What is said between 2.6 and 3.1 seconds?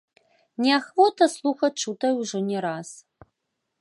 раз.